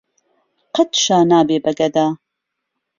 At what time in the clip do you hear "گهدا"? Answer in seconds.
1.79-2.07